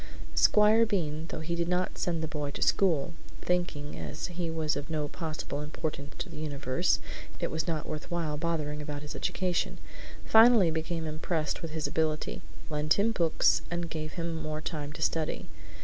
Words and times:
Squire 0.33 0.83
Bean, 0.83 1.19
although 1.31 1.41
he 1.43 1.53
did 1.53 1.67
not 1.67 1.95
send 1.99 2.23
the 2.23 2.27
boy 2.27 2.49
to 2.49 2.63
school 2.63 3.13
(thinking, 3.43 3.95
as 3.99 4.25
he 4.33 4.49
was 4.49 4.75
of 4.75 4.89
no 4.89 5.07
possible 5.07 5.61
importance 5.61 6.25
in 6.25 6.31
the 6.31 6.39
universe, 6.39 6.99
it 7.39 7.51
was 7.51 7.67
not 7.67 7.87
worth 7.87 8.09
while 8.09 8.35
bothering 8.35 8.81
about 8.81 9.03
his 9.03 9.15
education), 9.15 9.77
finally 10.25 10.71
became 10.71 11.05
impressed 11.05 11.61
with 11.61 11.69
his 11.69 11.85
ability, 11.85 12.41
lent 12.67 12.93
him 12.97 13.11
books, 13.11 13.61
and 13.69 13.91
gave 13.91 14.13
him 14.13 14.33
more 14.35 14.59
time 14.59 14.91
to 14.91 15.03
study. 15.03 15.49